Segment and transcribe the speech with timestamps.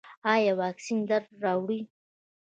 [0.33, 1.79] ایا واکسین درد راوړي؟